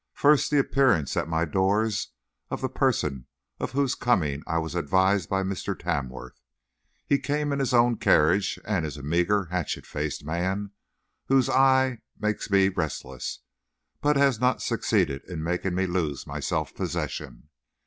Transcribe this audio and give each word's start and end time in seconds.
First, 0.15 0.49
the 0.49 0.57
appearance 0.57 1.15
at 1.15 1.27
my 1.27 1.45
doors 1.45 2.07
of 2.49 2.61
the 2.61 2.69
person 2.69 3.27
of 3.59 3.73
whose 3.73 3.93
coming 3.93 4.41
I 4.47 4.57
was 4.57 4.73
advised 4.73 5.29
by 5.29 5.43
Mr. 5.43 5.77
Tamworth. 5.77 6.41
He 7.05 7.19
came 7.19 7.53
in 7.53 7.59
his 7.59 7.71
own 7.71 7.97
carriage, 7.97 8.57
and 8.65 8.83
is 8.83 8.97
a 8.97 9.03
meager, 9.03 9.45
hatchet 9.51 9.85
faced 9.85 10.25
man, 10.25 10.71
whose 11.27 11.49
eye 11.51 11.99
makes 12.17 12.49
me 12.49 12.69
restless, 12.69 13.41
but 14.01 14.15
has 14.17 14.39
not 14.39 14.59
succeeded 14.63 15.21
in 15.29 15.43
making 15.43 15.75
me 15.75 15.85
lose 15.85 16.25
my 16.25 16.39
self 16.39 16.73
possession. 16.73 17.49